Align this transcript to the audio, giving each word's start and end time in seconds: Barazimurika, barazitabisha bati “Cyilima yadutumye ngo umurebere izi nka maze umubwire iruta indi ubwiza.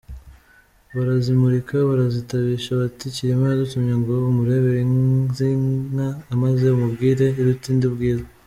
Barazimurika, 0.95 1.73
barazitabisha 1.89 2.69
bati 2.81 3.05
“Cyilima 3.15 3.43
yadutumye 3.47 3.93
ngo 4.01 4.13
umurebere 4.31 4.79
izi 5.29 5.49
nka 5.91 6.07
maze 6.41 6.65
umubwire 6.69 7.25
iruta 7.39 7.65
indi 7.73 7.85
ubwiza. 7.89 8.25